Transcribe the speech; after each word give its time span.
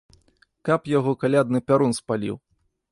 Каб 0.69 0.89
яго 0.93 1.11
калядны 1.25 1.59
пярун 1.69 1.91
спаліў! 2.01 2.35